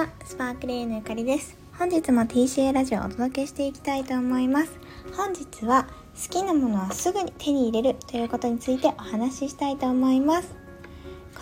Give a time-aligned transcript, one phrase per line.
[0.00, 1.58] は、スパークレーンのゆかりです。
[1.78, 4.70] 本日も TCA ラジオをお届けしていきたいと思います。
[5.14, 10.54] 本日は、好きなものはすぐに手に入れるということについてお話ししたいと思います。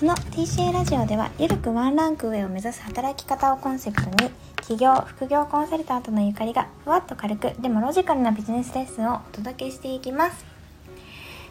[0.00, 10.44] この TCA ラジオでは、ゆるくワンランク上を目指す働き方をコンセプトに、企業、副業コンサルタントのゆかりが、ふわっと軽く、でもロジカルなビジネスレッスンをお届けしていきます。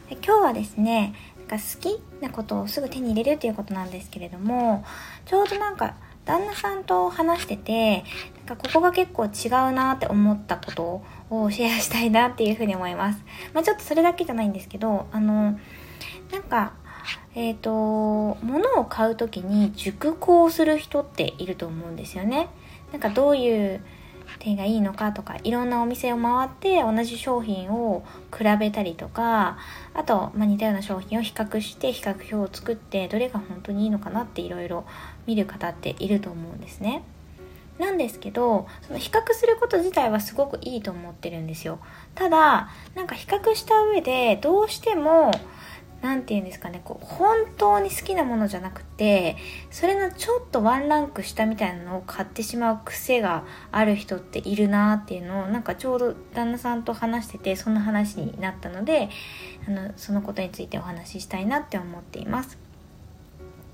[0.10, 1.14] で今日はですね、
[1.48, 4.84] が好きなことをすぐ手に入れるということなんですけれども、
[5.26, 5.96] ちょうどなんか
[6.28, 8.04] 旦那さんと話してて、
[8.46, 13.24] なんかここが結構違うなって思ったことをシェアしたいなっていうふうに思います。
[13.54, 15.58] まあちょっとそれだけじゃないんですけど、あの、
[16.32, 16.74] なんか、
[17.34, 17.72] えっ、ー、と、
[18.44, 22.50] 物を買う時に熟考する人っていると思うんですよね。
[22.92, 23.82] なんかどういう
[24.40, 28.06] 手がいいのかとかいろんなお店を回って同じ商品を
[28.36, 29.58] 比べたりとか
[29.94, 34.86] あと、まあ、似たような商品を比較して比較表を作ってどれが本当にいいのかなっていろいろ
[35.26, 37.04] 見る方っていると思うんですね。
[37.78, 41.80] なんですけどその比較すること自体はすごくいいと思ってるんですよ。
[42.16, 45.32] ただなんか比較した上でどうしても
[46.08, 49.36] 何て言うんですかねこう本当に好きなものじゃなくて
[49.70, 59.10] それのちょっとワンランク下みたいなのを買ってしまう癖がある人っているなっていうのをなんかちょうど旦那さんと話しててそんな話になったので
[59.68, 62.58] あのそのことについてお話ししたいなって思っています。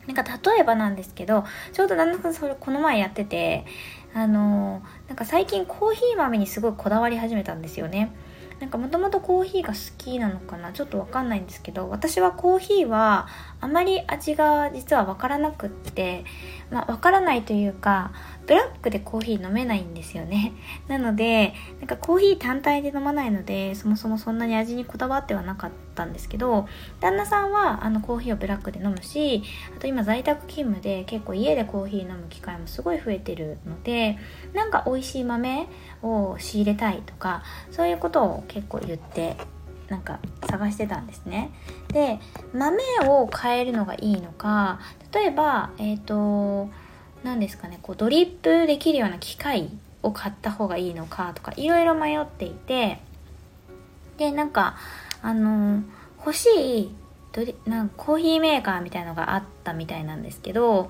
[0.07, 3.63] なんか例えばなんですけどちょうど旦那さんそれこの前やってて
[4.13, 8.11] あのなんか最近コーヒー豆にすごいこだわり始めたんですよね。
[8.63, 10.71] なんかもともとコーヒーが好きなのかな？
[10.71, 13.27] ちょっとわかんないんですけど私はコーヒーは
[13.59, 16.23] あまり味が実はわからなくって
[16.71, 18.13] まあわからないというか
[18.47, 20.53] ブラックでコーヒー飲めないんですよね。
[20.87, 26.65] なのでなんかコーヒー単体で飲まないのでそもそもそんなに味にこだわってはなかったんですけど
[27.01, 29.43] 旦那さんはあのコーヒーをブラックで飲むし
[29.75, 34.17] あと今在宅勤務で結構家でコーヒー飲む機会もすごい増えてるので
[34.53, 35.67] なんか美味しい豆
[36.01, 39.35] を仕入れたいとかそういうことを結構言って
[39.89, 40.19] なんか
[40.49, 41.51] 探してたんですね。
[41.89, 42.19] で
[42.53, 44.79] 豆を変えるのがいいのか
[45.13, 46.69] 例えばえっ、ー、と
[47.23, 49.69] 何ですかねこうドリップできるような機械
[50.01, 52.99] を買った方がいいのかとかいろいろ迷っていて
[54.17, 54.75] でなんか
[55.21, 55.83] あの
[56.17, 56.47] 欲し
[56.79, 56.95] い
[57.31, 60.89] ドリなんかコーヒーメーカーみたいのがあったみたいなんですけど、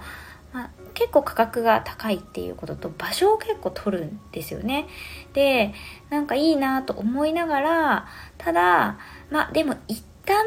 [0.54, 4.88] まあ、結構価格が高いっていうことと場所を結構取るんですよね。
[5.34, 5.74] で
[6.10, 8.98] なんかいいなと思いながらただ
[9.32, 10.46] まあでも一旦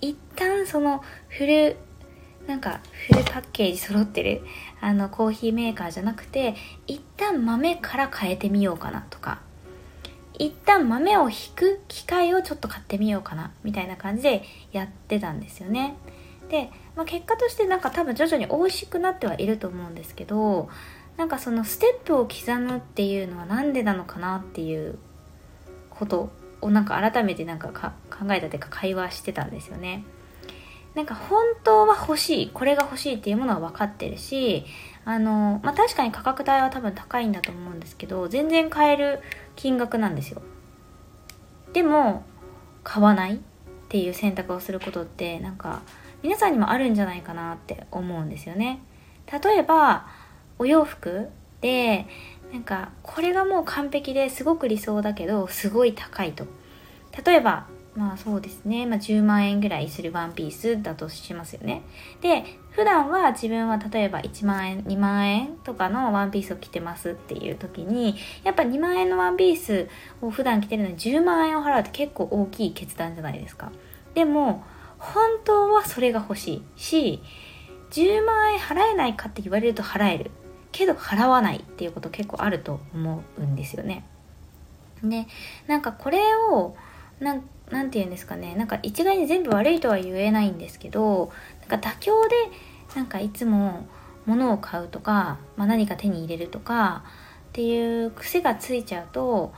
[0.00, 1.76] 一旦そのフル
[2.46, 4.42] なんかフルパッケージ揃ってる
[4.80, 6.54] あのコーヒーメーカーじゃなくて
[6.86, 9.40] 一旦豆から変えてみようかなとか
[10.38, 15.96] 一旦豆を引く機械をちょっと買ってみようかなみたいな感じでやってたんですよね
[16.50, 20.68] で、まあ、結果としてなんか多分徐々に美味しくなってはいると思うんですけど
[21.16, 24.98] なんかそのステップを刻むっていうのは何でなのかなっていう
[25.90, 27.68] ことをなんか改めてなんか
[28.10, 30.04] 考えたというか会話してたんですよね。
[30.94, 34.64] なんか本当は欲しいこれが欲しいっていうものは分かってるし
[35.04, 39.20] あの、まあ、確かに価格帯は多分高いんだと思うんですけど全然買える
[39.54, 40.42] 金額なんですよ
[41.72, 42.24] でも
[42.82, 43.38] 買わないっ
[43.88, 45.82] ていう選択をすることってなんか
[46.22, 48.80] 皆さんにもあるんじゃないかなって思うんですよね
[49.32, 50.06] 例えば
[50.58, 51.28] お洋服
[51.60, 52.06] で
[52.52, 56.46] なんかこれがもう完璧ですごく理想だけどすごい高いと
[57.24, 57.66] 例えば
[57.96, 61.82] まあそうですね、まあ、10万円ぐらいするワンピースだとしますよね。
[62.20, 69.88] で、普段は自分は例えば1万円、2万円とかのワンピースを着てますっていう時に、やっぱ2万円のワンピース
[70.22, 73.72] を普段着てるのに10万円を払うって結構大きい決断じゃないですか。
[74.14, 74.64] でも、
[75.00, 77.22] 本当はそれが欲しいし、
[77.90, 80.30] 10万円払えないかって言われると払える。
[80.72, 84.04] けど払わないっていうこと結構あると思うんですよね。
[85.02, 85.26] で、
[85.66, 86.76] なんかこれを、
[87.18, 91.32] なんなんて言うんですかねなんか一概に全部悪いとは言えないんですけど
[91.68, 92.36] なんか妥協で
[92.96, 93.86] なんかいつも
[94.26, 97.04] 物を買うとか、まあ、何か手に入れるとか
[97.50, 99.52] っていう癖がついちゃうと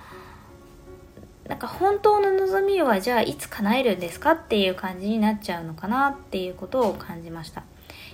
[1.49, 7.65] なんか本当の望みはじゃあいつ叶えるんですかっていう感じになっちゃうのかなっていうことを感じました。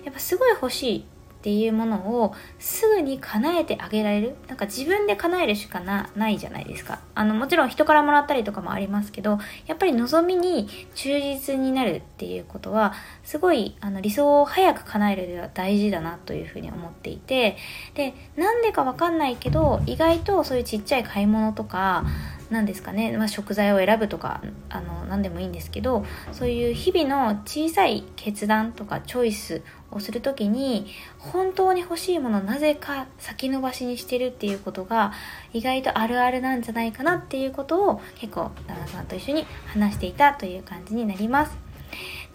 [0.04, 4.34] やっぱすごい欲しいっていうものをすぐに叶えてあげられる？
[4.48, 6.98] なんか自分で叶えるしかなないじゃないですか。
[7.14, 12.92] あのもちろん人からもらったりとかもありますけどやっぱり望みに忠実になるっていうことは
[13.22, 17.56] すごいあの理想を早く叶えるでは大事だなというふうに思っていて。
[17.94, 22.04] でなんでかわかんないけど意外とそういうちっちゃい買い物とか
[22.50, 30.86] 何ですかね、まあ、食材を選ぶとかあの何でもいいんですけどそういう日々の小さい決断とかチョイスをする時に
[31.18, 35.12] 本当に欲しいものなぜか先延ばしにしてるっていうことが
[35.52, 41.67] 意外とあるあるなんじゃないかなっていうことを結構旦那さんと一緒に話していたという感じになります。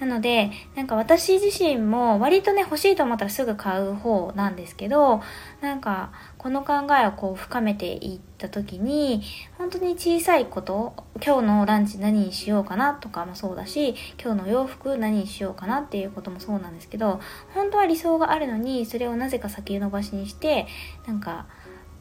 [0.03, 5.21] なので、なんか私自身も割とね、欲しいと思ったらすぐ買う方なんですけど、
[5.61, 9.21] なんかこの考えをこう深めていった時に、
[9.57, 10.93] 本当に小さいこと、
[11.25, 17.21] 今日のランチ何にしようかなとかもそうだし、今日の洋服何にしようかなっていうこともそうなんですけど、
[17.53, 20.67] 本当は理想があるのに、それをなぜか先延ばしにして、
[21.07, 21.45] なんか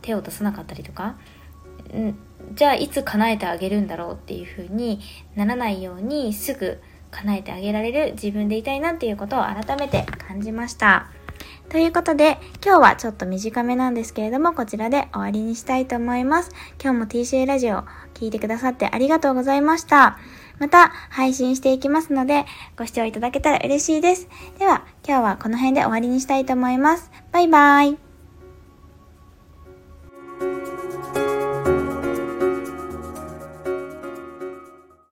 [0.00, 1.14] 手を出さなかったりとか、
[1.94, 2.16] ん
[2.54, 4.98] じゃあいつ叶えてあげるんだろうっていう風に
[5.36, 6.80] ならないようにすぐ
[7.12, 11.06] 叶えてあげられる自分でいたいなっていうことを改めて感じました。
[11.68, 16.50] ということで、今日はちょっと短めなんですけれども、こちらで終わりにしたいと思います。
[16.82, 20.18] 今日も TCA ラジオ聞いてくださってありがとうございました。
[20.58, 22.44] また配信していきますので、
[22.76, 24.28] ご視聴いただけたら嬉しいです。
[24.58, 27.10] では、今日はこの辺で終わりにしたいと思います。
[27.32, 28.11] バイバーイ。